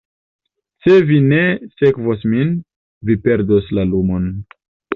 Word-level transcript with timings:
Se 0.85 0.95
vi 1.09 1.19
ne 1.25 1.41
sekvos 1.83 2.25
min, 2.33 2.57
vi 3.11 3.21
perdos 3.29 3.73
la 3.81 3.87
lumon. 3.95 4.31